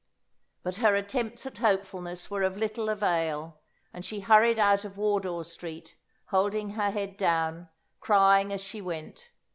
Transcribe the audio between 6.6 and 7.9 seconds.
her head down,